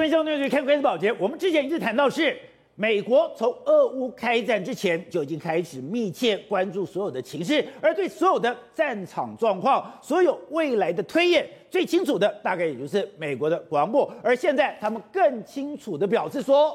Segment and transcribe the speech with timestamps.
[0.00, 2.34] 这边兄弟看关系保洁，我们之前一直谈到是
[2.74, 14.10] 美国从俄乌开战之前就已经开始密切关注所有的情势，而对所有的战场状况、所有未来的推演最清楚的，大概也就是美国的国防部。
[14.22, 16.74] 而现在他们更清楚的表示说，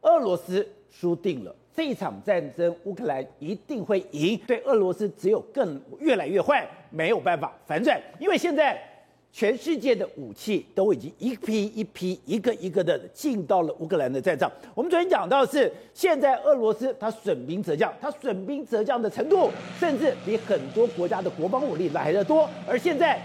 [0.00, 8.76] 俄罗斯输定了，这一场战争乌克兰一定会赢，对俄罗斯只有更越来越坏，没有办法反转，因为现在。
[9.30, 14.50] 全世界的武器都已经一批一批、一个一个的进到了乌克兰的战场。
[14.74, 22.48] 我们昨天讲到是，现在俄罗斯它损兵折将，它损兵折将的程度，甚至比很多国家的国防武力来得多。
[22.66, 23.20] 而现在，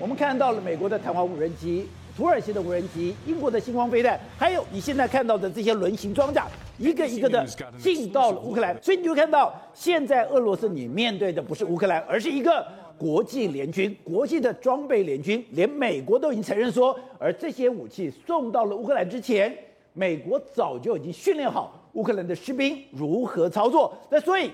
[0.00, 7.46] 我们看到了美国的弹簧无人机、土耳其的无人机、英国的星光飞弹，还有你现在看到的这些轮型装甲，一个一个的
[7.78, 8.76] 进到了乌克兰。
[8.82, 12.66] 所以你就看到，现在俄罗斯你面对的不是乌克兰，而是一个。
[12.98, 19.56] 国际联军，国际的装备联军，连美国都已经承认说，而这些武器送到了乌克兰之前，
[19.92, 23.96] 美国早就已经训练好乌克兰的士兵如何操作。
[24.10, 24.50] 那所以，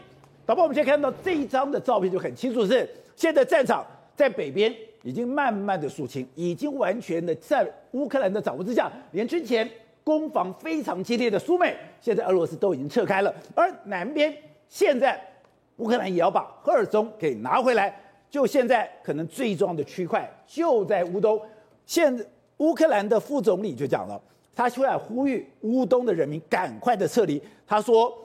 [0.47, 9.69] 导播，我们现在看到这一张的照片就很清楚是，是现在战场在北边已经慢慢的肃清，已经完全的在乌克兰的掌握之下，连之前
[10.03, 14.35] 攻防非常激烈的苏美，现在俄罗斯都已经撤开了，而南边
[14.69, 15.21] 现在
[15.77, 17.99] 乌克兰也要把赫尔松给拿回来。
[18.31, 21.41] 就现在可能最重要的区块就在乌东，
[21.85, 22.15] 现
[22.59, 24.21] 乌克兰的副总理就讲了，
[24.55, 27.43] 他出来呼吁乌东的人民赶快的撤离。
[27.67, 28.17] 他说，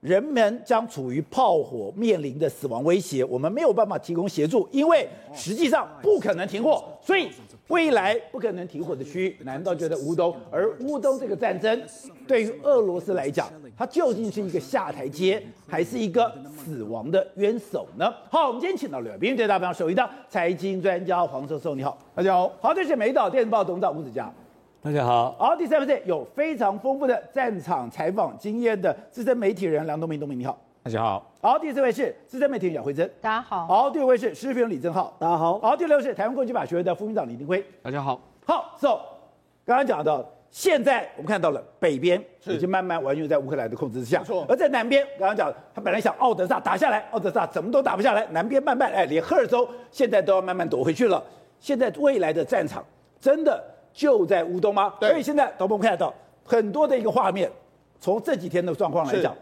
[0.00, 7.30] 人们将处于炮火面临的死亡威胁，我们没有办法提供协助，因为实际上不可能停火，所以。
[7.68, 10.36] 未来不可能停火的区域，难道就在乌东？
[10.50, 11.82] 而乌东这个战争，
[12.26, 18.12] 对于俄罗斯来讲，它究竟是一个下台阶，还是一个死亡的冤首呢？
[18.30, 22.52] 好，我们今天请到了兵最大方首一的财经专家黄教授，你好，大家好。
[22.60, 24.30] 好，这是美岛电子报董事长吴子嘉，
[24.82, 25.34] 大家好。
[25.38, 30.58] 好，第三位是有非常丰富的战场采访经验的资深媒体人梁东明，东明你好。
[30.84, 39.00] 大家好，好，第四位是资深媒体人姚慧珍，大家好，好，第五位是时事评论李正浩，大家好，好，第六位是台湾国际法学会的副院长李定辉，大家好，好，so
[39.64, 51.24] 刚刚讲到，现在我们看到了北边已经慢慢完全在乌克兰的控制之下，而在南边，刚刚讲他本来想奥德萨打下来，奥德萨怎么都打不下来，南边慢慢哎，连赫尔州现在都要慢慢躲回去了，
[51.60, 52.84] 现在未来的战场
[53.18, 53.58] 真的
[53.90, 54.92] 就在乌东吗？
[55.00, 56.12] 对，所以现在导播我们看得到
[56.44, 57.50] 很多的一个画面，
[57.98, 59.34] 从这几天的状况来讲。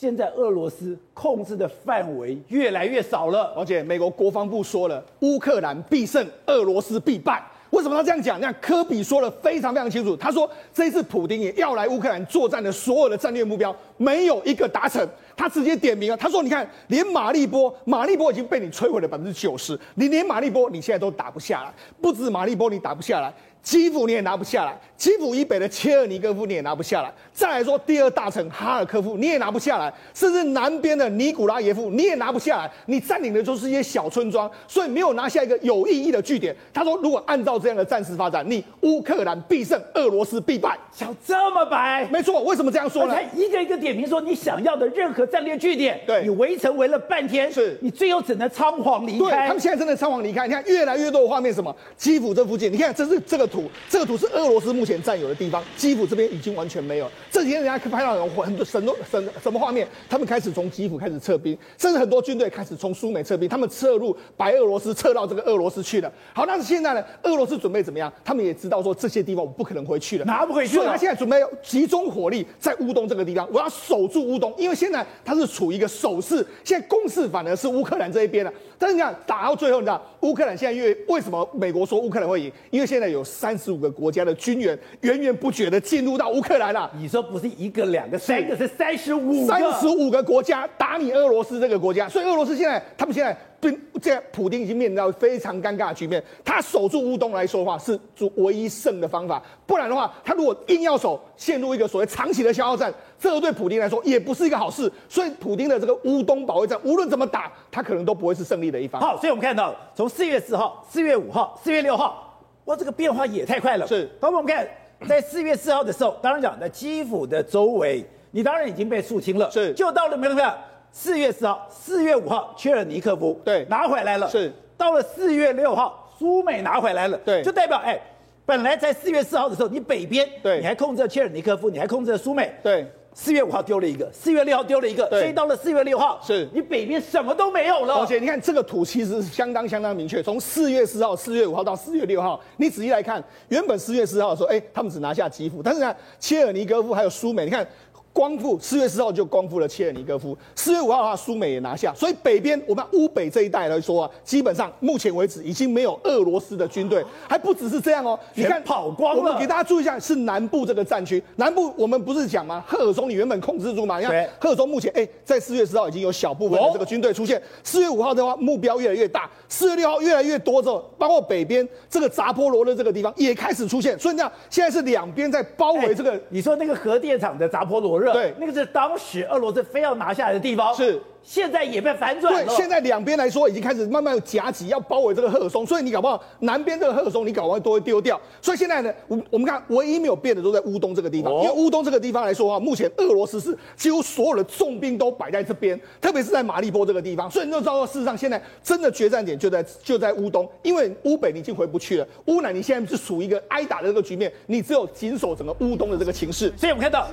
[0.00, 7.44] 现在俄罗斯控制的范围越来越少了，而且美国国防部说了，乌克兰必胜，俄罗斯必败。
[7.68, 8.40] 为什么他这样讲？
[8.40, 15.06] 那科比说的非常非常清楚，他说这一次普丁也要来乌克兰作战的所有的战略目标没有一个达成，
[15.36, 23.30] 他直接点名了，他说：“你看，连马利波， 马利波已经被你摧毁了百分之九十，你连马利波你现在都打不下来，不止马利波你打不下来。”
[23.62, 27.12] 基辅你也拿不下来，基辅以北的切尔尼戈夫你也拿不下来。
[27.32, 32.70] 再来说第二大城哈尔科夫你也拿不下来，甚至南边的尼古拉耶夫你也拿不下来。
[32.86, 36.54] 你占领的就是一些小村庄，所以没有拿下一个有意义的据点。
[36.72, 40.78] 他说，如果按照这样的战事发展，你乌克兰必胜，俄罗斯必败。
[40.92, 42.06] 想这么白？
[42.10, 42.42] 没错。
[42.42, 43.16] 为什么这样说呢？
[43.34, 49.18] 一个一个点评说你想要的任何战略据点，对，你围城围了半天，是你最后只能仓皇离开。
[49.18, 50.46] 对，他们现在真的仓皇离开。
[50.46, 57.10] 你看越来越多的画面，什么基辅这附近，你看这是这个图，这个图是俄罗斯目前占有的地方，基辅这边已经完全没有。
[57.30, 66.12] 这几天人家拍到很多很多什什么画面，他们开始从基辅开始撤兵，甚至很多军队开始从苏美撤兵，他们撤入白俄罗斯，撤到这个俄罗斯去了。
[66.32, 68.12] 好，但是现在呢，俄罗斯准备怎么样？
[68.24, 70.82] 他们也知道说这些地方我不可能回去了，拿不回去了。
[70.82, 78.52] 所以他现在准备集中火力在乌东这个地方，我要守住乌东，因为现在他是处于一个守势，现在攻势反而是乌克兰这一边了。
[78.78, 82.50] 但是你看打到最后，你知道乌克兰现在因为为什么美国说乌克兰会赢？
[82.70, 84.20] 因为现在有三十五个国家。
[84.20, 86.90] 的军援源源不绝的进入到乌克兰了。
[86.94, 96.22] 你说不是一个两个三个是三十五三十五个国家打你俄罗斯这个国家，所以俄罗斯现在他们现在对这样普京已经面临到非常尴尬的局面。
[96.44, 97.98] 他守住乌东来说的话是
[98.34, 104.92] 唯一胜的方法，不然的话他如果硬要守，陷入一个所谓长期的消耗战，这个对普京来说也不是一个好事。
[105.08, 109.00] 所以普京的这个乌东保卫战无论怎么打，他可能都不会是胜利的一方。
[109.00, 112.26] 好，所以我们看到从四月四号、四月五号、四月六号。
[112.70, 113.84] 哇，这个变化也太快了。
[113.84, 114.64] 是，好，我们看，
[115.08, 119.50] 在四月四号的时候，当然讲在基辅的周围，你当然已经被肃清了。
[119.50, 120.48] 是，就到了没有没有？
[120.92, 124.30] 四月四号、四月五号，切尔尼科夫对拿回来了。
[124.30, 127.18] 是，到了四月六号，苏美拿回来了。
[127.24, 127.98] 对，就代表哎，
[128.46, 132.52] 本来在四月四号的时候，你北边对，你还控制了切尔尼科夫，你还控制了苏美。
[132.62, 137.94] 对，四月五号丢了一个，四月六号丢了一个，所以到了四月六号，是你北边什么都没有了。
[137.94, 147.66] 而且你看这个图其实是相当相当明确，从四月四号、四月五号到四月六号，你仔细来看，原本四月四号的时候，哎，他们只拿下基辅，但是呢，切尔尼戈夫还有苏美，你看。
[148.12, 159.20] 光复四月四号就光复了切尔尼戈夫，四月五号的话，苏美也拿下，所以北边我们乌北这一带来说啊，基本上目前为止已经没有俄罗斯的军队，还不只是这样哦，你看跑光了。
[159.20, 162.62] 我们给大家注意一下，是南部这个战区，南部我们不是讲吗？
[162.66, 164.00] 赫尔松你原本控制住嘛？
[164.00, 178.12] 你看赫尔松目前哎，在四月四号已经有小部分的这个军队出现，四月五号的话目标越来越大，四月六号越来越多之后，包括北边这个扎波罗的这个地方也开始出现，所以你看现在是两边在包围这个，你说那个核电厂的扎波罗热。
[178.12, 180.74] 对，那个是当时俄罗斯非要拿下来的地方。
[180.74, 181.00] 是。
[181.22, 182.46] 现在也被反转了。
[182.46, 188.18] 对，现在两边来说已经开始慢慢有夹击，要包围这个赫尔松，所以你搞不好南边这个赫尔松你搞不好都会丢掉。
[188.40, 197.30] 所以现在呢，我我们看唯一没有变的都在乌东这个地方，因为乌东这个地方来说目前俄罗斯是几乎所有的重兵都摆在这边，特别是在马利波这个地方。
[197.30, 206.50] 所以你就知道，事实上现在真的决战点就在就在乌东，因为乌北你已经回不去了，乌南你现在是属于一个挨打的这个局面，你只有紧守整个乌东的这个情势。
[206.56, 207.06] 所以我们看到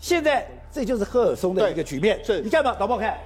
[0.00, 2.18] 现在这就是赫尔松的一个局面。
[2.24, 3.16] 是，你看吧，导播看。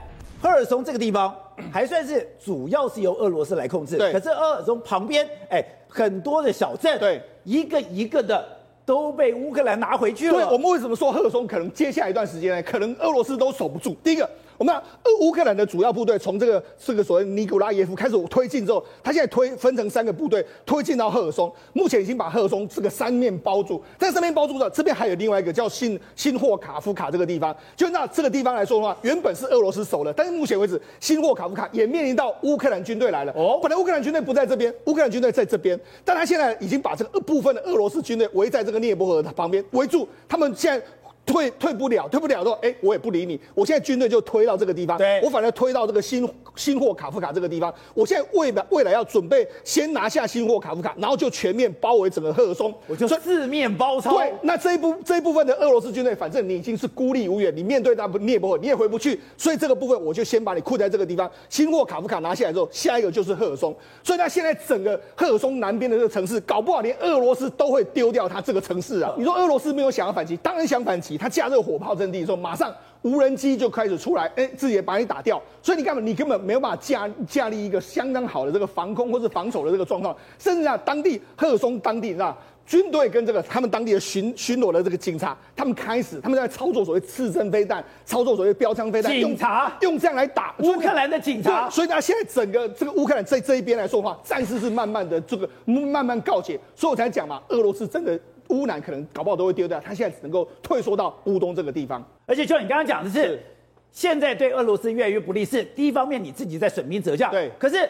[0.41, 1.35] 赫尔松这个地方
[1.73, 4.13] 还算是主要是由俄罗斯来控制，对。
[4.13, 8.45] 可是赫尔松旁边，哎，很多的小镇，对，一个一个的
[8.87, 10.35] 都被乌克兰拿回去了。
[10.35, 12.63] 对，我们为什么说赫尔松可能接下来一段时间呢？
[12.63, 13.97] 可能俄罗斯都守不住。
[14.03, 14.29] 第一个。
[14.59, 14.75] 我们
[15.21, 27.57] 乌克兰的主要部队从这个这个所谓尼古拉耶夫开始推进之后，他现在推分成三个部队推进到赫尔松，目前已经把赫尔松这个三面包住，在三面包住的，这边还有另外一个叫新新霍卡夫卡这个地方。
[27.77, 33.33] 就那这个地方来说的话，原本是俄罗斯守的，但是目前为止，新霍卡夫卡也面临到乌克兰军队来了。
[33.37, 40.85] 哦，本来乌克兰军队不在这边，乌克兰军队在这边，但他现在已经把这个部分的俄罗斯军队围在这个涅伯河旁边围住，他们现在。
[41.29, 43.39] 退退不了，退不了之后，哎、欸，我也不理你。
[43.55, 47.73] 我现在军队就推到这个地方，对我反而推到这个新新霍卡夫卡这个地方。
[47.93, 54.17] 我现在未来未来要准备先拿下新霍卡夫卡，然后就全面包围整个赫尔松，我就四面包抄。
[54.17, 61.31] 对，那这一部这一部分的俄罗斯军队，反正你已经是孤立无援，你面对他，你也不会你也回不去，所以这个部分我就先把你困在这个地方。
[61.51, 63.77] 新霍卡夫卡拿下来之后，下一个就是赫尔松。
[64.03, 69.13] 所以他现在整个赫尔松南边的这个城市，搞不好连俄罗斯都会丢掉他这个城市啊！
[69.19, 71.18] 你说俄罗斯没有想要反击，当然想反击。
[71.19, 75.43] 他架这个火炮阵地的时候，马上无人机就开始出来，哎、欸，自己也把你打掉。
[75.63, 80.17] 所以你根本你根本没有办法架架立一个相当好的这个防空或是防守的这个状况。
[80.39, 82.37] 甚至啊，当地赫松当地啊，
[82.67, 91.71] 军队跟这个他们当地的巡巡逻的这个警察，他们开始他们在操作所谓刺针飞弹，操作所谓标枪飞弹，警察用，用这样来打乌克兰的警察。
[91.71, 96.59] 所以呢，现在整个这个乌克兰在这一边来说的话，战事是慢慢的这个慢慢告解。
[96.75, 98.19] 所以我才讲嘛，俄罗斯真的。
[98.49, 102.07] 乌南可能搞不好都会丢掉，他现在只能够退缩到乌东这个地方。
[102.27, 103.43] 而且就你刚刚讲的是，是
[103.91, 105.45] 现在对俄罗斯越来越不利。
[105.45, 107.51] 是第一方面你自己在损兵折将，对。
[107.59, 107.89] 可是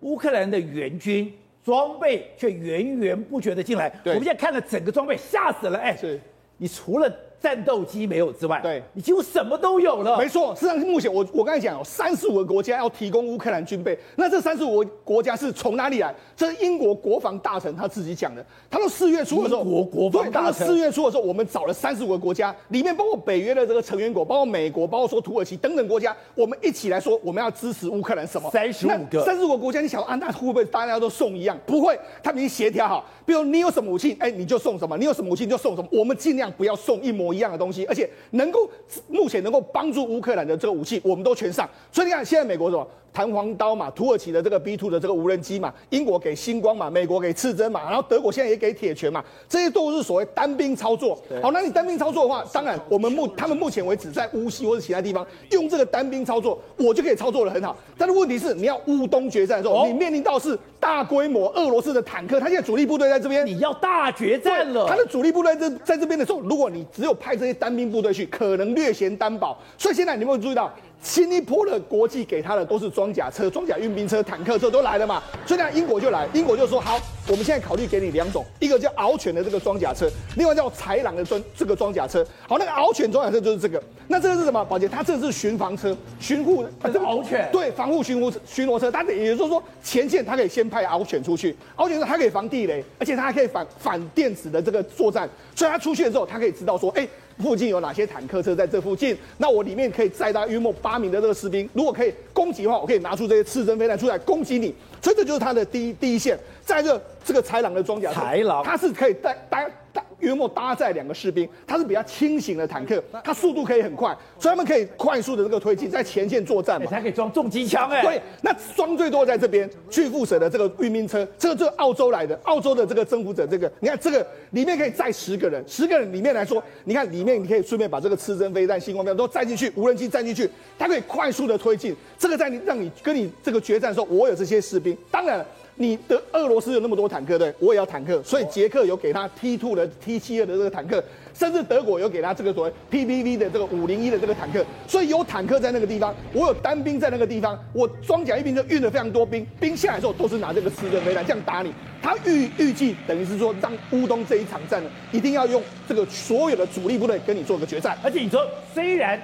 [0.00, 1.32] 乌克兰的援军
[1.64, 3.88] 装备却源源不绝的进来。
[4.02, 4.12] 对。
[4.14, 5.78] 我们现在看了整个装备，吓死了。
[5.78, 6.20] 哎，是。
[6.56, 7.12] 你除了
[7.42, 10.16] 战斗机没有之外，对，你几乎什么都有了。
[10.16, 16.14] 没错，实际上目前我我刚才讲有三十五个国家要提供乌克兰军备，那这三十五个国家是从哪里来？
[16.36, 18.44] 这是英国国防大臣他自己讲的。
[18.70, 28.48] 他说四月初的时候，英国国防大臣，四月初的时候，我们找了三十五个国家，里面包括北约的这个成员国，包括美国，包括说土耳其等等国家，我们一起来说我们要支持乌克兰什么？
[28.50, 31.58] 三十五个，三十五个国家，你想啊，那会不会大家都送一样？
[31.66, 35.88] 不会，他们已经协调好，比如你有什么武器，哎，你就送什么；你有什么武器，你就送什么。
[35.90, 38.08] 我们尽量不要送一模一样的东西，而且。
[38.34, 38.66] 能够
[39.08, 41.68] 目前能够帮助乌克兰的这个武器，我们都全上。
[41.90, 51.18] 所以你看，现在美国什么弹簧刀嘛，土耳其的这个 B two 的这个无人机嘛，英国给星光嘛，美国给刺针嘛，然后德国现在也给铁拳嘛，这些都是所谓单兵操作。
[51.42, 57.76] 好，那你单兵操作的话，当然我们目他们目前为止在乌西或者其他地方用这个单兵操作，我就可以操作的很好。
[57.98, 64.86] 但是问题是，你要乌东决战的时候，你面临到是大规模俄罗斯的坦克，他现在主力部队在这边，你要大决战了。
[64.88, 69.56] 他的主力部队在在这边的时候，如果你只有派这些单兵部队去，可能略显单薄。
[69.76, 70.72] 所以现在你有没有注意到？
[71.02, 75.20] 新一波的国际给他的都是装甲车、装甲运兵车、坦克车都来了嘛？
[75.44, 82.24] 所以呢，英国就来，英国就说好，我们现在考虑给你两种，一个叫獒犬的这个装甲车，另外叫豺狼的装这个装甲车。
[82.46, 83.82] 好，那个獒犬装甲车就是这个。
[84.06, 84.64] 那这个是什么？
[84.64, 87.48] 宝杰，它这个是巡防车、巡护，它是獒犬。
[87.50, 97.08] 对，防护巡护巡逻车，它也就是说前线它可以先派獒犬出去，獒犬它可以防地雷，而且它还可以反反电子的这个作战，所以它出去的时候，它可以知道说，哎。
[97.42, 99.16] 附近有哪些坦克车在这附近？
[99.36, 101.68] 那我里面可以载到约莫八名的这个士兵。
[101.74, 104.72] 如果可以攻击的话，我可以拿出这些刺针飞弹出来攻击你。
[105.02, 106.38] 所以这就是他的第一第一线。
[106.64, 116.88] 在这这个豺狼的装甲车，豺狼，它是可以带带带约莫搭载两个士兵，它是比较轻型的坦克，它速度可以很快，所以他们可以快速的这个推进在前线作战嘛。
[116.90, 118.00] 它可以装重机枪哎。
[118.02, 130.48] 对，那装最多在这边，巨富蛇的这个运兵车，这个这个澳洲来的，澳洲的这个征服者，这个你看这个里面可以载十个人，十个人里面来说，你看里面你可以顺便把这个刺针飞弹、星光标都载进去，无人机载进去，
[130.78, 131.94] 它可以快速的推进。
[132.18, 135.46] 这个在你让你跟你这个决战的时候，我有这些士兵，当然了。
[135.82, 141.02] 你的俄罗斯有那么多坦克，对，我也要坦克，所以捷克有给他 T two 的 T 七二的这个坦克，
[141.34, 159.20] 甚至德国有给他这个所谓 PPV 的这个五零一的这个坦克，所以有坦克在那个地方，我有单兵在那个地方，我装甲一兵就运了非常多兵，兵下来之后都是拿这个刺针飞弹这样打你，他预预计等于是说让乌东这一场战呢，一定要用这个所有的主力部队跟你做个决战，而且你说虽然。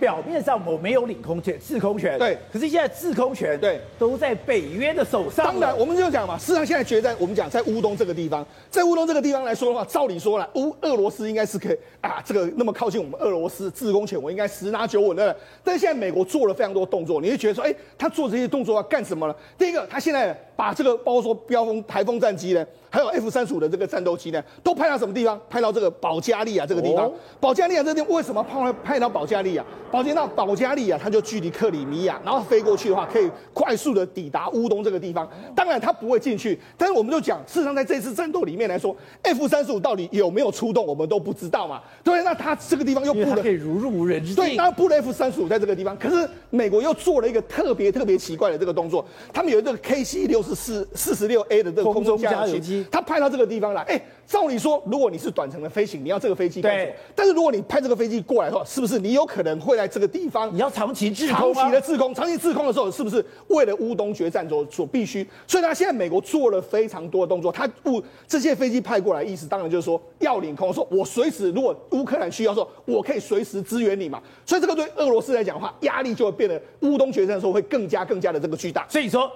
[0.00, 2.36] 表面上我没有领空权、制空权，对。
[2.50, 5.44] 可是现在制空权，对，都在北约的手上。
[5.44, 15.36] 当然，我们就讲嘛，事实上现在决战，我们讲在乌东这个地方，在乌东这个地方来说的话，照理说了，乌俄罗斯应该是可以啊，这个那么靠近我们俄罗斯制空权，我应该十拿九稳的。
[15.62, 19.34] 但是现在美国做了非常多动作，你会觉得说，哎，他做这些动作要干什么呢？
[19.58, 22.66] 第一个，他现在把这个包括说标风台风战机呢。
[22.90, 25.40] 还有 F 三十五的这个战斗机呢，都派到什么地方？
[25.48, 27.06] 派到这个保加利亚这个地方。
[27.06, 29.64] 哦、保加利亚这个地方为什么派派到保加利亚？
[29.90, 35.28] 保加到保加利亚，它就距离克里米亚，然后飞过去的话，可以快速的抵达乌东这个地方。
[35.54, 36.58] 当然，它不会进去。
[36.76, 41.80] 但是我们就讲，事实上在这次战斗里面来说，F 三十五到底有没有出动，我们都不知道嘛。
[42.04, 44.36] 对，那它这个地方又布了，可以如入无人之境。
[44.36, 45.96] 对，它布了 F 三十五在这个地方。
[45.96, 53.70] 可是美国又做了一个特别特别奇怪的这个动作，他们有一个 KC 六十四四十六 A 的这个空中加油机，它派到这个地方。
[53.74, 56.92] 来，哎，照理说，如果你是短程的飞行，你要这个飞机干什么？
[57.14, 60.52] 但是如果你派这个飞机过来的话，是不是你有可能会在这个地方？
[60.52, 65.26] 你要长期制空，长期的制空，长期制空的时候，是不是为了乌东决战所所必须？
[65.46, 74.20] 所以呢，现在美国做了非常多的动作，他不这些飞机派过来，意思当然就是说要领空，说我随时如果乌克兰需要说，我可以随时支援你嘛。
[74.44, 78.86] 所以这个对俄罗斯来讲的话，压力就会变得乌东决战的时候会更加更加的这个巨大。
[78.88, 79.30] 所以说，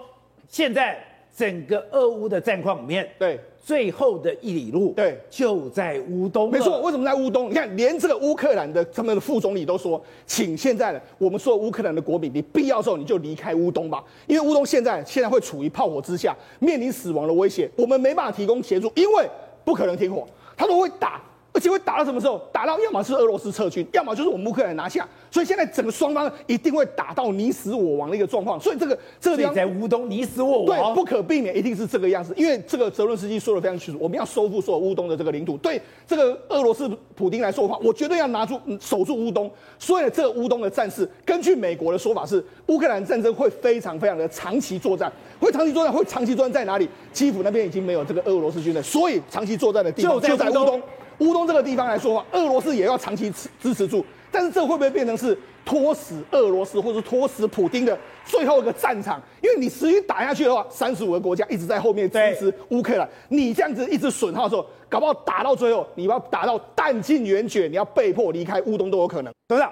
[0.48, 0.98] 现在
[1.36, 3.38] 整个俄乌的战况里面，对。
[3.66, 6.50] 最后的一里路，对，就在乌东。
[6.50, 7.48] 没错，为什么在乌东？
[7.48, 19.26] 你看，连这个乌克兰的他们的副总理都说，请现在我们说乌克兰的国民，你必要的时候你就离开乌东吧，因为乌东现在现在会处于炮火之下，面临死亡的威胁，我们没办法提供协助，因为
[19.64, 21.22] 不可能停火，他都会打。
[21.54, 22.36] 而且会打到什么时候？
[22.52, 25.08] 打到要么是俄罗斯撤军，要么就是我们乌克兰拿下。
[25.30, 28.58] 所以现在整个双方一定会打到你死我亡的一个状况。
[28.60, 32.34] 所以这个这个地方在乌东你死我亡，对，不可避免，一定是这个样子。
[32.36, 35.56] 因为这个泽伦斯基说的非常清楚，我们要收复所有乌东的这个领土。
[35.58, 39.48] 对这个俄罗斯普丁来说的话，我绝对要拿住守住乌东。
[39.78, 46.88] 所以这个乌东的战事，根据美国的说法是，乌克兰战争会非常非常的长期作战，会长期作战，会长期作战在哪里？
[47.12, 50.82] 基辅那边已经没有这个俄罗斯军队，所以长期作战的地方就在乌东。
[51.18, 59.20] 乌东这个地方来说的话，俄罗斯也要长期支支持住，但是这会不会变成是拖死俄罗斯或者拖死普丁的最后一个战场？
[59.40, 69.32] 因为你持续打下去的话，三十五个国家一直在后面支持乌克兰，你这样子一直损耗的时候，搞不好打到最后，你要打到弹尽援绝，你要被迫离开乌东都有可能。
[69.46, 69.68] 等等，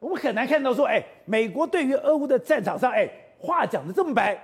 [0.00, 4.36] 我们很难看到说，哎，美国对于俄乌的战场上，哎，话讲的这么白，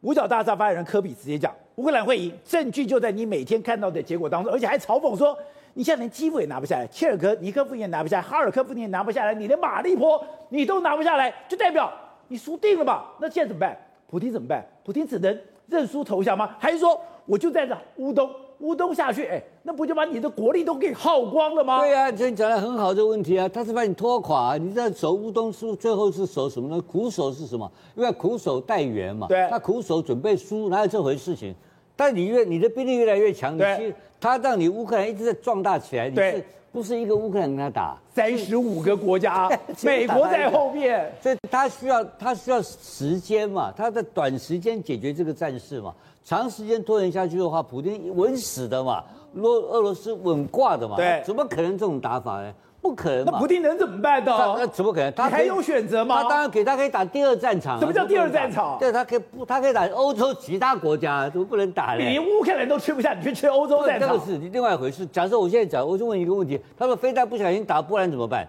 [0.00, 5.36] 五角大厦发言人科比直接讲，乌克兰会赢，证据就在你每天看到的结果当中，而且还嘲讽说。
[5.74, 11.92] 你现在连基辅也拿不下来，切尔格尼科夫也拿不下来，哈尔科夫你也拿不下来，你连马利坡你都拿不下来，就代表
[12.28, 13.12] 你输定了吧？
[13.20, 13.76] 那现在怎么办？
[14.08, 14.66] 普京怎么办？
[14.84, 16.56] 普京只能认输投降吗？
[16.58, 19.24] 还是说我就在这乌东乌东下去？
[19.26, 21.78] 哎，那不就把你的国力都给耗光了吗？
[21.78, 24.56] 对呀、啊，这你讲的很好，这个问题啊，他是把你拖垮。
[24.58, 26.82] 你在守乌东是，最后是守什么呢？
[26.82, 27.70] 苦守是什么？
[27.94, 29.28] 因为苦守待援嘛。
[29.28, 31.54] 对，他苦守准备输，哪有这回事情？
[32.00, 36.42] 但你越你的兵力越来越强，你去他让你乌克兰一直在壮大起来，你是
[36.72, 37.94] 不是一个乌克兰跟他打？
[38.14, 39.50] 三十五个国家，
[39.84, 49.04] 美国在后面，所以他需要他需要时间嘛，他在短时间解决这个战事嘛，长时间拖延下去的话，普京稳死的嘛，
[49.34, 52.54] 俄俄罗斯稳挂的嘛，对，怎么可能这种打法呢？
[52.82, 54.32] 不可能，那不定能怎么办呢？
[54.58, 55.12] 那怎么可能？
[55.12, 56.22] 他还有选择吗？
[56.22, 57.78] 他当然给他可以打第二战场。
[57.78, 58.78] 什么叫第二战场？
[58.78, 61.98] 对，他可以不，他可以打欧洲其他国家，怎么不能打呢？
[61.98, 64.08] 你连乌克兰都吃不下，你去吃欧洲战场？
[64.08, 65.04] 这个是另外一回事。
[65.06, 68.46] 假设我现在讲，我就问一个问题：他说非但不小心打波兰怎么办？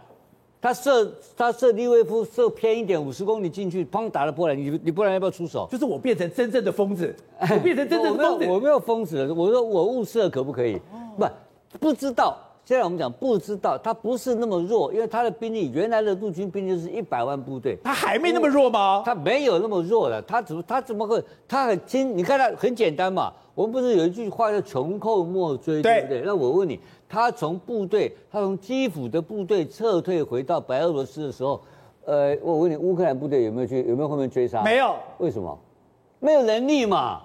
[0.62, 5.68] 他射他射利威夫射偏一点五十公里进去，砰打了波兰，你你波兰要不要出手？
[5.72, 8.46] 就是我变成真正的疯子， 我变成真正的疯子。
[8.48, 10.80] 我没有疯子，我说我误射可不可以？
[11.18, 11.28] 不，
[11.80, 12.38] 不知道。
[12.72, 19.04] 现在我们讲不知道，他不是那么弱，因为他的兵力原来的陆军兵力是一百万部队，他还没那么弱吗？
[19.06, 21.22] 他没有那么弱了，他怎么他怎么会？
[21.50, 23.34] 他很轻，你看他很简单嘛。
[23.56, 26.22] 我们不是有一句话叫穷寇莫追，对不对？
[26.26, 31.62] 那我问你，他从部队，他从基辅的部队撤退回到白俄罗斯的时候，
[32.06, 33.84] 呃，我问你，乌克兰部队有没有去？
[33.84, 34.64] 有没有后面追杀？
[34.64, 34.96] 没有。
[35.18, 35.60] 为什么？
[36.22, 37.22] 没有能力嘛。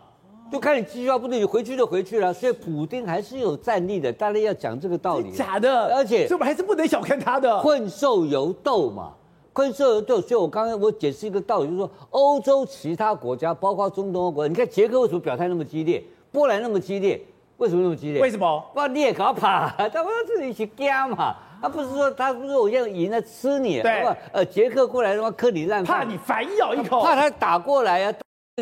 [0.50, 2.32] 就看你机要不对，你回去就回去了。
[2.32, 5.30] 所以普丁还是有战力的，大家要讲这个道理。
[5.32, 7.60] 假的，而且这我们还是不能小看他的。
[7.60, 9.12] 困兽犹斗嘛，
[9.52, 10.20] 困兽犹斗。
[10.20, 17.20] 所以我刚刚我解释一个道理，就是说欧洲其他国家，包括中东欧国家，你看捷克为什么表态那么激烈，波兰那么激烈，
[17.56, 18.22] 为什么那么激烈？
[18.22, 18.64] 为什么？
[18.74, 21.34] 哇，你也搞怕，他们自己去干嘛？
[21.60, 24.16] 他不是说他不是说我要赢了吃你，对吧？
[24.30, 28.14] 呃，捷克过来的话克你烂，怕你反咬一口，怕他打过来呀、啊。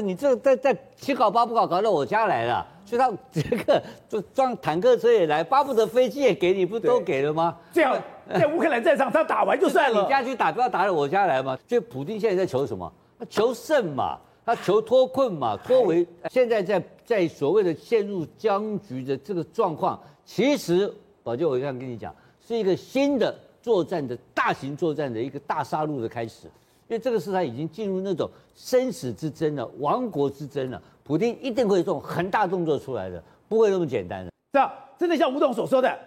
[0.02, 7.56] 你这在在七搞八不搞，搞到我家来了，所以他这个就装坦克车也来，巴不得飞机也给你，不都给了吗？
[7.72, 7.96] 这样
[8.28, 11.56] 在乌克兰战场上打完就算了， 你家去打，不要打到我家来嘛。
[11.68, 12.92] 所以普京现在在求什么？
[13.16, 16.04] 他求胜嘛，他求脱困嘛，脱围。
[16.28, 22.12] 现在在在所谓的陷入僵局的这个状况，其实宝剑，我这样跟你讲，
[22.44, 23.32] 是一个新的
[23.62, 26.50] 作战的大型作战的一个大杀戮的开始。
[26.94, 30.80] 因为这个时代已经进入那种生死之争了，亡国之争了。
[31.02, 34.30] 普丁一定会有这种很大动作出来的，不会那么简单的。
[34.52, 35.98] 这样真的像吴董所说的，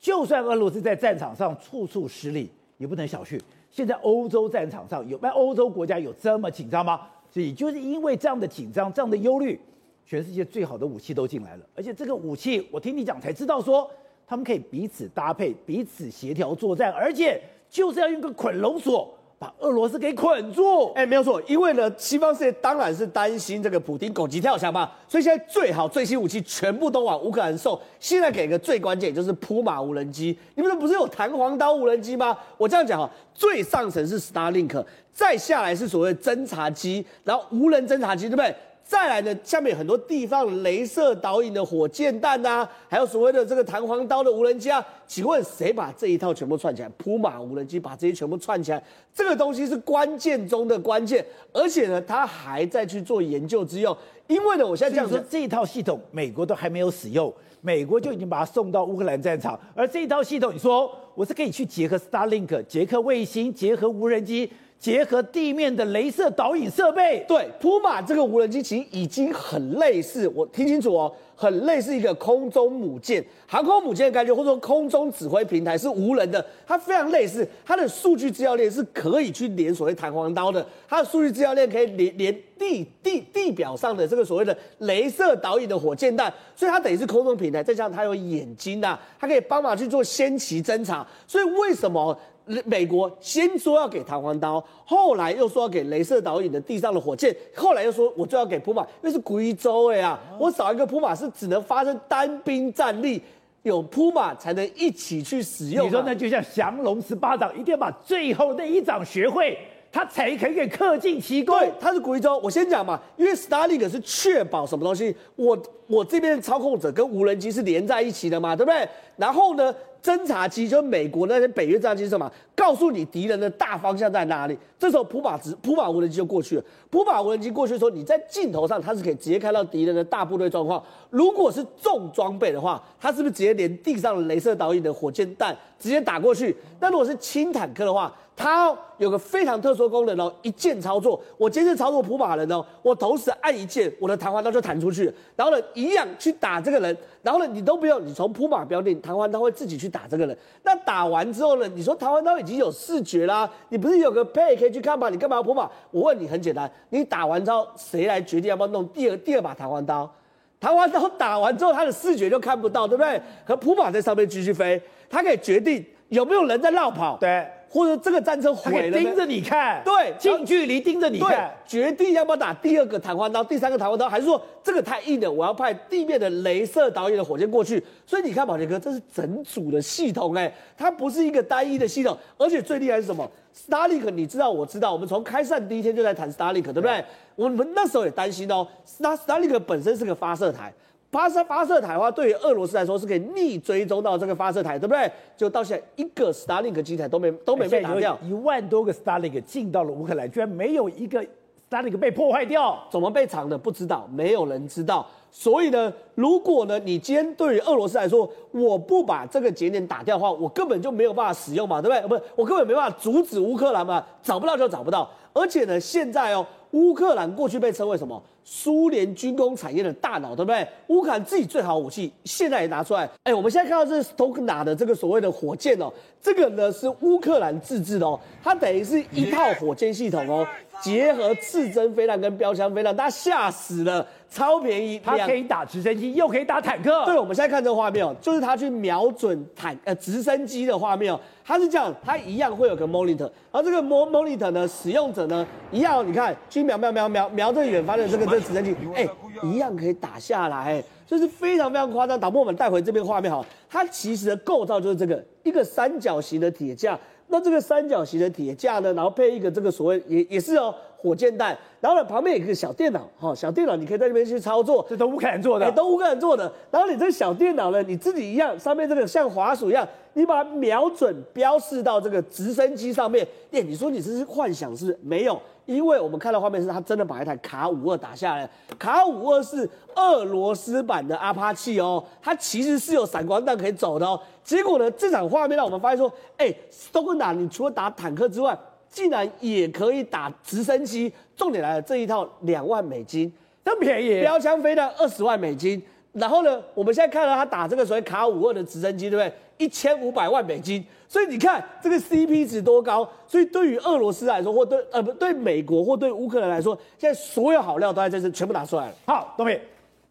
[0.00, 3.40] 就算俄罗斯在战场上处处失利，也不能小觑。
[3.70, 7.02] 现在欧洲战场上有，那欧洲国家有这么紧张吗？
[7.30, 9.56] 所以就是因为这样的紧张、这样的忧虑，
[10.04, 11.64] 全世界最好的武器都进来了。
[11.76, 13.88] 而且这个武器，我听你讲才知道说，
[14.26, 19.16] 他们可以彼此搭配、彼此协调作战，而且就是要用个捆龙锁。
[19.42, 27.76] 把俄罗斯给捆住，哎，没有错，因为呢，西方世界当然是担心这个普京狗急跳墙嘛，所以现在最好最新武器全部都往乌克兰送。
[27.98, 32.38] 现在给个最关键就是扑马无人机，你们不是有弹簧刀无人机吗？
[32.56, 38.54] 我这样讲哈，最上层是 Starlink，再下来是所谓侦察机，然后无人侦察机，对不对？
[38.84, 44.84] 再来呢，下面很多地方镭射导引的火箭弹呐、啊，还有所谓的这个弹簧刀的无人机啊。
[45.06, 46.88] 请问谁把这一套全部串起来？
[46.98, 48.82] 扑马无人机把这些全部串起来，
[49.14, 53.96] 这个东西是关键中的关键，而且呢，他还在去做研究之用。
[54.26, 64.50] 因为呢，我现在这样说，这一套系统美国都还没有使用，美国就已经把它送到乌克兰战场，而这一套系统，你说我是可以去结合 Starlink、结合卫星、结合无人机。
[64.82, 92.18] 结合地面的雷射导引设备，对，扑马这个无人机其实已经很类似，我听清楚哦，很类似一个空中母舰、航空母舰的感觉，或者说空中指挥平台是无人的，它非常类似，它的数据资料链是可以去连所谓弹簧刀的，它的数据资料链可以连连地地地表上的这个所谓的雷射导引的火箭弹，所以它等于是空中平台，再加上它有眼睛呐、它可以帮忙去做先期侦察，所以为什么？
[92.64, 103.22] 美国先说要给弹簧刀，后来又说要给镭射导引的地上的火箭，后来又说我就要给扑马，因为是贵州哎呀，我少一个扑马是只能发生单兵战力，
[103.62, 105.86] 有扑马才能一起去使用。
[105.86, 109.56] 你说那就像降龙十八掌，一定要把最后那一掌学会，
[109.92, 111.56] 他才可以给恪尽其功。
[111.58, 118.88] 对，他是贵州，我先讲嘛，因为 Starlink 是确保什么东西，我我这边操控者跟无人机是连在一起的嘛，对不对？
[119.16, 119.72] 然后呢？
[120.02, 122.28] 侦察机就美国那些北约战机是什么？
[122.56, 124.58] 告诉你敌人的大方向在哪里。
[124.76, 126.64] 这时候普马直普马无人机就过去了。
[126.90, 130.82] 普马无人机过去的时候，你在镜头上它是可以直接看到敌人的大部队状况。
[131.08, 136.56] 如果是重装备的话，它是不是直接连地上的雷射导引的火箭弹直接打过去？
[136.80, 141.22] 那如果是轻坦克的话，它有个非常特殊功能哦，一键操作。
[141.38, 145.04] 我今天操作普马人哦，我同时按一键，我的弹簧刀就弹出去，
[145.36, 146.96] 然后呢，一样去打这个人。
[147.22, 150.36] 然后呢，你都不用，你从普马标定弹簧刀会自己去打这个人。
[150.64, 155.08] 那打完之后呢，你说弹簧刀已经有视觉啦，你不是有个配可以去看吗？
[155.08, 155.70] 你干嘛要普马？
[155.92, 160.12] 我问你很简单，你打完之后谁来决定要不要弄第二第二把弹簧刀？
[160.58, 163.22] 弹簧刀打完之后，它的视觉就看不到，对不对？
[163.46, 167.16] 可普马在上面继续飞，它可以决定有没有人在绕跑。
[167.18, 167.46] 对。
[167.72, 177.82] 或者这个战车毁了，盯着你看，对，近距离盯着你看，决定要不要打第二个弹簧刀、第三个弹簧刀，还是说这个太硬了，我要派地面的镭射导演的火箭过去。
[178.06, 187.02] 所以你看，宝杰哥，这是整组的系统，哎，它不是一个单一的系统，而且最厉害是什么？Starlink，你知道，我知道，我们从开战第一天就在谈 Starlink，对不对？
[187.36, 188.68] 我们那时候也担心哦
[189.00, 190.70] ，Starlink 本身是个发射台。
[191.12, 195.12] 发射发射台的话，对于俄罗斯来说是可以逆追踪到这个发射台，对不对？
[195.36, 201.22] 就到现在一个 Starlink 机台都没都没被打掉，一万多个 Starlink 进到了乌克兰，居然没有一个
[201.70, 205.06] Starlink 被破坏掉，怎么被藏的不知道，没有人知道。
[205.30, 212.08] 所以呢，如果呢你今天对于俄罗斯来说，我不把这个节点打掉的话，我根本就没有办法使用嘛，对不对？
[212.08, 215.10] 不是，我根本没办法阻止乌克兰嘛，找不到就找不到。
[215.34, 216.46] 而且呢，现在哦。
[216.72, 218.22] 乌克兰过去被称为什么？
[218.44, 220.66] 苏联军工产业的大脑，对不对？
[220.88, 223.08] 乌克兰自己最好武器，现在也拿出来。
[223.22, 230.46] 哎，我们现在看到这是 Stokna 的这个所谓的火箭哦，这个呢是乌克兰自制的哦，它等于是一套火箭系统哦，
[230.82, 237.04] 结合刺针飞弹跟标枪飞弹，大家吓死了，超便宜，它可以打直升机，又可以打坦克。
[237.04, 249.06] 对，我们现在看这个画面哦，就是它去瞄准坦呃直升机的画面哦，它是这样，它一样会有个 monitor，而这个 monitor 呢，使用者呢一样，你看去瞄瞄瞄瞄瞄这远方的这个这个直升机，哎。
[249.42, 252.20] 一样可以打下来，就是非常非常夸张。
[252.20, 256.96] 导播，我们带回这边画面哈，它其实的构造就是这个一个三角形的铁架。
[257.26, 266.50] 那这个三角形的铁架呢，然后配一个这个所谓也也是哦火箭弹，然后呢旁边有一个小电脑哈，小电脑你可以在那边去操作，这都乌克兰做的，都乌克兰做的。
[266.70, 273.26] 然后你这个小电脑呢，你自己一样，上面这个像滑鼠一样，你把它瞄准标示到这个直升机上面。
[273.50, 274.96] 耶，你说你这是幻想是？
[275.02, 275.40] 没有。
[275.64, 278.50] 因为我们看到画面是，他真的把一台卡五二打下来。
[278.80, 284.20] 卡五二是俄罗斯版的阿帕契哦，它其实是有闪光弹可以走的哦。
[284.42, 288.58] 结果呢，这场画面让我们发现说，哎，斯托克纳，你除了打坦克之外，
[288.92, 291.12] 竟然也可以打直升机。
[291.34, 293.32] 重点来了，这一套两万美金，
[293.64, 295.82] 这么便宜，标枪飞弹二十万美金。
[296.12, 299.32] 然后呢，我们现在看到他打这个所谓卡五二的直升机，对不对？
[299.56, 300.84] 一千五百万美金。
[301.08, 303.08] 所以你看这个 CP 值多高。
[303.26, 308.94] 所以对于俄罗斯来说，或对呃不对美国或对乌克兰来说，现在所有好料都在这次全部拿出来了。
[309.06, 309.58] 好，东明，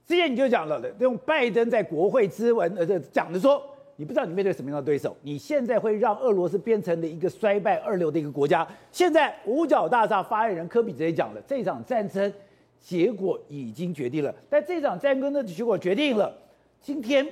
[0.07, 3.61] 之前你就讲了的，用拜登在国会之文呃这讲的说，
[4.01, 8.67] 你不知道你面对什么样的对手，你现在会让俄罗斯变成了一个衰败二流的一个国家。
[8.91, 12.33] 现在五角大厦发言人科比直接讲了，这场战争。
[12.79, 16.35] 结果已经决定了，但这场战争的结果决定了，
[16.81, 17.23] 今天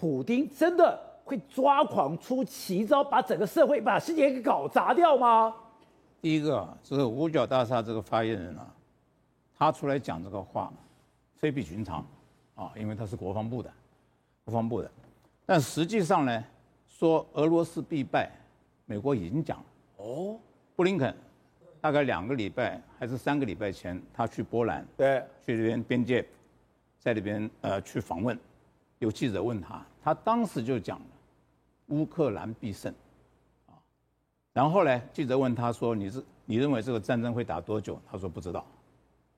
[0.00, 5.54] 普丁真的会抓狂出奇招，把整个社会、把世界给搞砸掉吗？
[6.20, 8.66] 第一个，就是五角大厦这个发言人啊，
[9.56, 10.72] 他出来讲这个话，
[11.36, 12.04] 非比寻常
[12.56, 13.70] 啊，因为他是国防部的，
[14.44, 14.90] 国防部的，
[15.48, 16.44] 但实际上呢，
[16.86, 18.30] 说俄罗斯必败，
[18.84, 19.64] 美国已经讲了。
[19.96, 20.38] 哦，
[20.76, 21.16] 布林肯。
[21.80, 26.22] 大概两个礼拜还是三个礼拜前，他去波兰，对，去这边边界，
[26.98, 28.38] 在那边呃去访问，
[28.98, 31.06] 有记者问他，他当时就讲了，
[31.86, 32.92] 乌克兰必胜，
[33.68, 33.72] 啊，
[34.52, 37.98] 然后呢，记者问他说，你是你认为这个战争会打多久？
[38.10, 38.66] 他说不知道，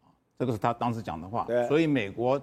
[0.02, 1.44] 啊，这个是他当时讲的话。
[1.44, 2.40] 对，所以美国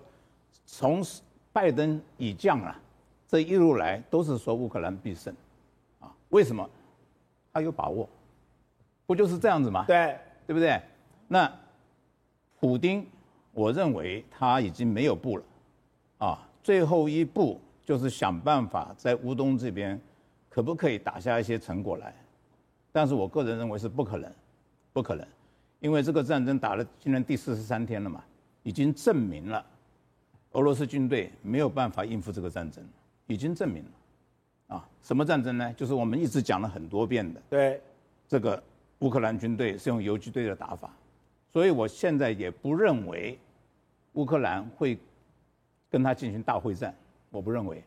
[0.63, 1.03] 从
[1.51, 2.79] 拜登已降啊，
[3.27, 5.35] 这一路来都是说乌克兰必胜，
[5.99, 6.67] 啊，为什么？
[7.51, 8.07] 他有把握。
[9.05, 9.85] 不就是这样子吗？
[9.85, 10.81] 对，对不对？
[11.27, 11.51] 那
[12.59, 13.05] 普丁，
[13.53, 15.43] 我认为他已经没有步了，
[16.19, 19.99] 啊，最后一步就是想办法在乌东这边，
[20.49, 22.13] 可不可以打下一些成果来？
[22.91, 24.29] 但是我个人认为是不可能，
[24.91, 25.25] 不可能，
[25.79, 28.23] 因为这个战争打了今年第四十三天了嘛，
[28.63, 29.65] 已经证明了
[30.51, 32.83] 俄罗斯军队没有办法应付这个战争，
[33.27, 35.71] 已经证明了，啊，什么战争呢？
[35.73, 37.79] 就是我们一直讲了很多遍的，对，
[38.27, 38.61] 这个。
[39.01, 40.91] 乌克兰军队是用游击队的打法，
[41.53, 43.37] 所以我现在也不认为
[44.13, 44.97] 乌克兰会
[45.87, 46.91] 跟他进行大会战。
[47.29, 47.83] 我不认为，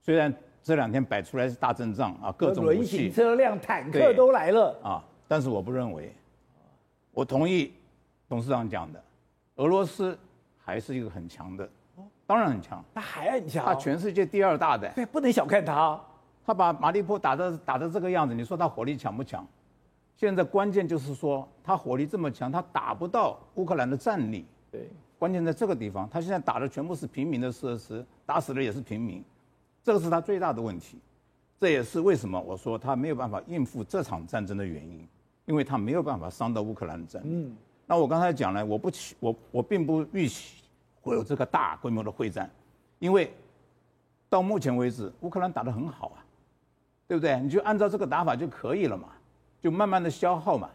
[0.00, 6.12] 虽然这两天摆出来是大阵仗啊，各种武器、车辆、坦克都来了啊，但是我不认为。
[7.10, 7.72] 我同意
[8.28, 9.02] 董事长讲的，
[9.56, 10.16] 俄罗斯
[10.64, 11.68] 还是一个很强的，
[12.26, 16.00] 当然很强，他还很强，他全世界第二大的，对，不能小看他。
[16.46, 19.46] 他把马利波打的打的这个样子，你说他火力强不强？
[20.16, 24.46] 现在关键就是说，他火力这么强，他打不到乌克兰的战力。
[24.70, 29.24] 对，关键在这个地方，他现在打的全部是平民的设施，打死的也是平民，
[29.82, 30.98] 这个是他最大的问题。
[31.58, 35.08] 这也是为什么我说他没有办法应付这场战争的原因，
[35.46, 37.28] 因为他没有办法伤到乌克兰的战力。
[37.30, 37.56] 嗯，
[37.86, 40.62] 那我刚才讲了，我不期我我并不预期
[41.04, 42.50] 会有这个大规模的会战，
[42.98, 43.32] 因为
[44.28, 46.24] 到目前为止乌克兰打得很好啊，
[47.06, 47.38] 对不对？
[47.40, 49.08] 你就按照这个打法就可以了嘛。
[49.62, 50.68] 就慢慢的消耗嘛，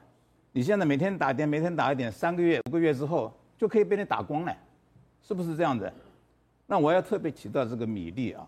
[0.51, 4.57] 你现在每天打一点，每天打一点，三个月、五个月之后就可以被你打光了，
[5.21, 5.91] 是不是这样子？
[6.65, 8.47] 那我要特别提到这个米利啊，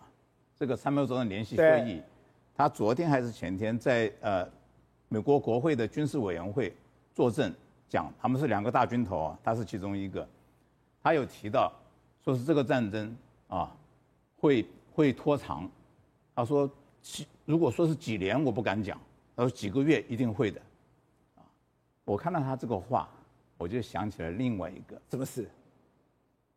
[0.58, 2.02] 这个参谋长的联席会议，
[2.56, 4.48] 他昨天还是前天在呃
[5.10, 6.76] 美国国会的军事委员会
[7.14, 7.54] 作证
[7.88, 10.28] 讲，他们是两个大军头啊，他是其中一个，
[11.02, 11.72] 他有提到
[12.24, 13.16] 说是这个战争
[13.48, 13.76] 啊
[14.38, 15.70] 会会拖长，
[16.36, 16.70] 他说
[17.02, 19.00] 几如果说是几年，我不敢讲。
[19.36, 20.62] 他说几个月一定会的，
[21.36, 21.42] 啊！
[22.04, 23.10] 我看到他这个话，
[23.58, 25.50] 我就想起了另外一个什么事，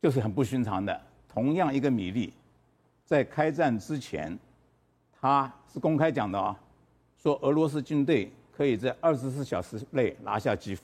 [0.02, 1.00] 就是很不寻常的。
[1.28, 2.34] 同样一个米利，
[3.04, 4.36] 在开战之前，
[5.18, 6.58] 他是公开讲的啊，
[7.16, 10.82] 说俄罗斯军队可以在二十四小时内拿下基辅，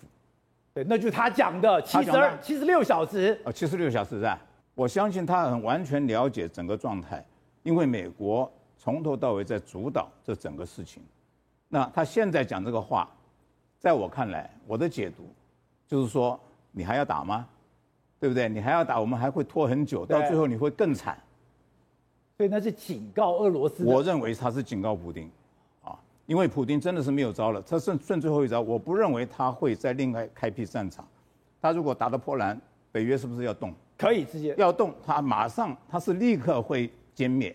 [0.73, 3.41] 对，那就是他讲的七十二、七十六小时。
[3.45, 4.41] 哦，七十六小时是吧？
[4.75, 7.25] 我相信他很完全了解整个状态，
[7.63, 11.03] 因为美国从头到尾在主导这整个事情。
[11.69, 13.09] 那他现在讲这个话，
[13.79, 15.29] 在我看来，我的解读
[15.87, 16.39] 就是说，
[16.73, 17.47] 你还要打吗？
[18.19, 18.49] 对不对？
[18.49, 21.19] 你还要打，我们还会拖很久，到最后你会更惨。
[22.37, 23.85] 所以那是警告俄罗斯。
[23.85, 25.31] 我认为他是警告普丁，啊，
[26.31, 31.05] 因为普京真的是没有招了，他剩剩最后一招，我不认为他会再另外开辟战场。
[31.61, 32.57] 他如果打到波兰，
[32.93, 33.75] 北约是不是要动？
[33.99, 37.53] 可以直接要动，他马上他是立刻会歼灭，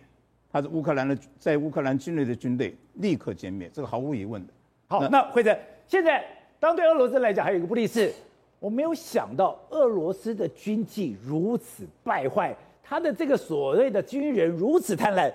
[0.51, 4.51] 他是乌克兰的在乌克兰境内的军队立刻歼灭，这个毫无疑问的。
[4.87, 5.57] 好，那惠泽，
[5.87, 6.21] 现在
[6.59, 8.11] 当对俄罗斯来讲，还有一个不利是，
[8.59, 12.53] 我没有想到俄罗斯的军纪如此败坏。
[12.83, 15.31] 他的这个所谓的军人如此贪婪，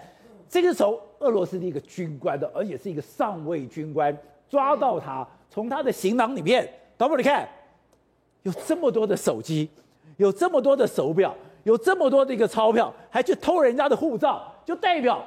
[0.50, 4.14] 这个时候俄罗斯的一个军官的，而且是一个上尉军官，
[4.48, 7.48] 抓到他，从他的行囊里面，导播你看，
[8.42, 9.70] 有这么多的手机，
[10.16, 11.32] 有这么多的手表，
[11.62, 15.24] 有这么多的一个钞票，还去偷人家的护照，就代表。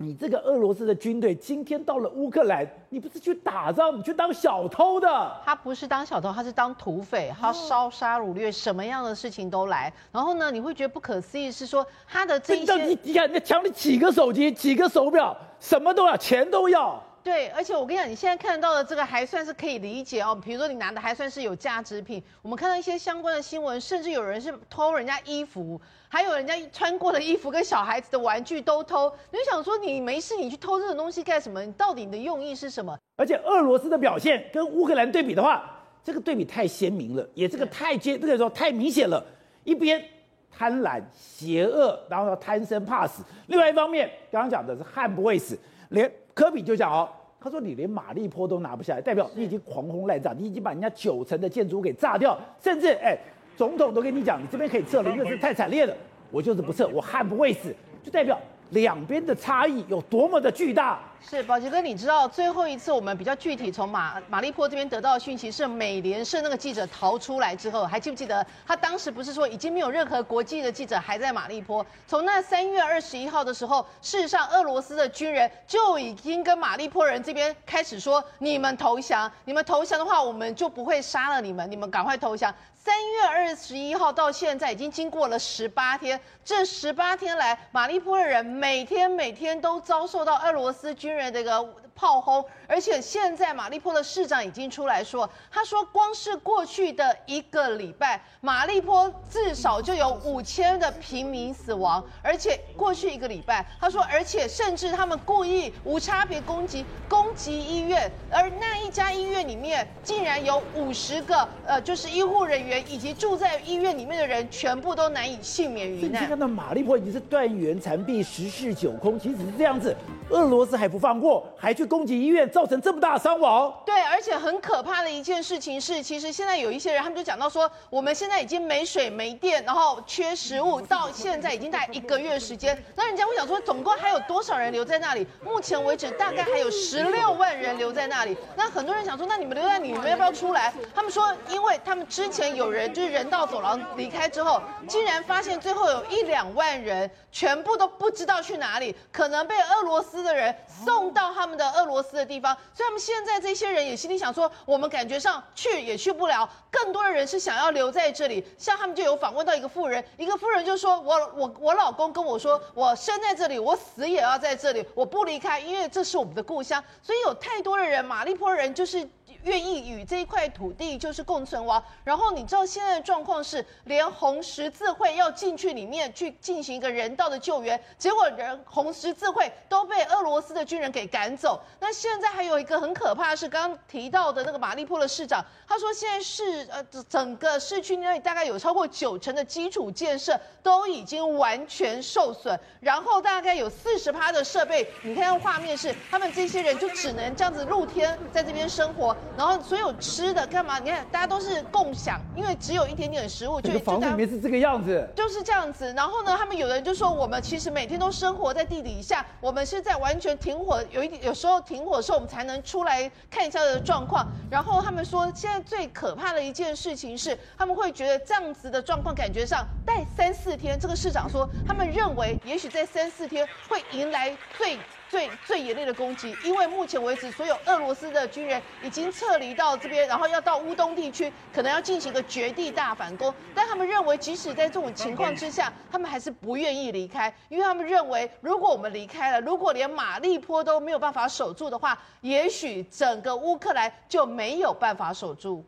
[0.00, 5.36] 你这个俄罗斯的军队今天到了乌克兰，你不是去打仗，你去当小偷的。
[5.44, 9.92] 他不是当小偷，他是当土匪，他烧杀掳掠，什么样的事情都来。
[10.12, 17.02] 然后呢，你会觉得不可思议，是说他的这些，你你看，那抢你几个手机，几个手表，什么都要，钱都要。
[17.28, 20.34] 对，而且我跟你讲，你现在看到的这个还算是可以理解哦。
[20.34, 25.78] 比如说你拿的还算是有价值品，我们看到一些相关的新闻，甚至有人是偷人家衣服。
[26.08, 31.62] 还有人家穿过的衣服跟小孩子的玩具都偷，你就想说你没事，你去偷这种东西干什么？
[31.62, 32.98] 你到底你的用意是什么？
[33.18, 35.70] 而且俄罗斯的表现跟乌克兰对比的话，
[36.02, 39.22] 这个对比太鲜明了，也这个太接这个说太明显了。
[39.64, 40.02] 一边
[40.50, 45.58] 贪婪邪恶，然后贪生怕死；另外一方面，刚刚讲的是悍不会死。
[45.90, 47.08] 连科比就讲哦，
[47.40, 53.16] 他说你连马利坡都拿不下来，代表你已经狂轰滥炸，你已经把人家九层的建筑给炸掉，甚至哎。
[53.56, 55.92] 总统都跟你讲，你这边可以撤了，因为是太惨烈了。
[56.30, 57.74] 我就是不撤，我悍不畏死，
[58.04, 58.38] 就代表
[58.70, 60.98] 两边的差异有多么的巨大。
[61.20, 71.84] 是宝杰哥，你知道最后一次我们比较具体从马马利坡这边得到的讯息是美联社那个记者逃出来之后，还记不记得他当时不是说已经没有任何国际的记者还在马利坡？
[72.06, 82.54] 从那三月二十一号的时候，事实上俄罗斯的军人就已经跟马利坡人这边开始说：你们投降，你们投降的话，我们就不会杀了你们，你们赶快投降。
[82.88, 91.62] 三月二十一号到现在已经经过了十八天，这十八天来，马利坡的人每天每天都遭受到俄罗斯军人的一个
[91.98, 116.22] 炮轰，而且现在马利坡的市长已经出来说，他说光是过去的一个礼拜，马利坡至少就有 五千的平民死亡，而且过去一个礼拜，他说，而且甚至他们故意无差别攻击攻击医院，而那一家医院里面竟然有五十个呃，就是医护人员以及住在医院里面的人全部都难以幸免于难。
[116.22, 119.96] 你看到马利坡已经是断垣残壁、十室九空，其实是这样子，
[120.30, 121.87] 俄罗斯还不放过，还去。
[121.88, 132.80] 攻击医院造成这么大伤亡，对，而且很可怕的一件事情是，其实现在有一些人，他们就讲到说，我们现在已经没水没电，然后缺食物，到现在已经大概一个月时间。
[132.94, 135.26] 那人家会想说，总共还有多少人留在那里？
[135.42, 138.36] 目前为止，大概还有十六 万人留在那里。
[138.54, 140.72] 那很多人想说，那你们留在里，你们要不要出来？
[140.94, 151.77] 他们说，因为他们之前有人就是人道走廊离开之后，竟然发现最后有一两万人全部都不知道去哪里，可能被俄罗斯的人送到他们的。
[151.78, 158.44] 俄罗斯的地方，所以他们现在这些人也心里想说，我们感觉上去也去不了，更多的人是想要留在这里。
[158.58, 169.08] 像他们就有访问到一个妇人，一个妇人就说：“我我我老公跟我说，我生在这里，我死也要在这里，我不离开，因为这是我们的故乡。”所以有太多的人，马利坡人就是。
[169.44, 171.82] 愿意与这一块土地就是共存亡。
[172.04, 181.60] 然后你知道现在的状况是，连红十字会要进去里面去进行一个人道的救援，结果人红十字会都被俄罗斯的军人给赶走。
[181.80, 199.16] 那现在还有一个很可怕的是，刚刚提到的那个马利坡的市长，他说现在市呃整个市区那里大概有超过九成的基础建设都已经完全受损，然后大概有四十趴的设备，你看画面是他们这些人就只能这样子露天在这边生活。
[199.38, 200.80] 然后所有吃的干嘛？
[200.80, 205.92] 你看大家都是共享，因为只有一点点食物，就房子里面是这个样子，就是这样子。
[205.92, 214.26] 然后呢，他们有人就说，我们其实每天都生活在地底下，我们是在完全停火，有一点有时候停火的时候，我们才能出来看一下的状况。
[214.50, 220.76] 然后他们说，现在最可怕的一件事情是，他们会觉得这样子的状况，感觉上待三四天。
[220.76, 224.76] 这个市长说，他们认为也许在三四天会迎来最。
[225.08, 233.32] 最最严厉的攻击，因为目前为止，所有俄罗斯的军人已经撤离到这边，然后要到乌东地区，可能要进行一个绝地大反攻。
[233.54, 245.64] 但他们认为，即使在这种情况之下，他们还是不愿意离开，因为他们认为，如果我们离开了，如果连马利坡都没有办法守住的话，也许整个乌克兰就没有办法守住。